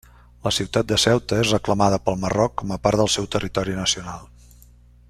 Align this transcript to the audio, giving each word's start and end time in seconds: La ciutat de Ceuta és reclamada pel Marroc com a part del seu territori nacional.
La 0.45 0.51
ciutat 0.59 0.87
de 0.91 0.97
Ceuta 1.03 1.39
és 1.43 1.51
reclamada 1.55 2.01
pel 2.09 2.17
Marroc 2.25 2.57
com 2.63 2.75
a 2.77 2.81
part 2.87 3.03
del 3.03 3.13
seu 3.19 3.31
territori 3.37 3.79
nacional. 3.83 4.27